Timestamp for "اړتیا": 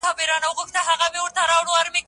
1.25-1.57